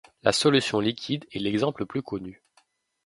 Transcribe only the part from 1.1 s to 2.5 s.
est l'exemple le plus connu.